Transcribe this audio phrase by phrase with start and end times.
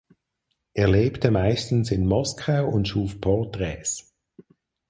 [0.73, 4.15] Er lebte meistens in Moskau und schuf Porträts.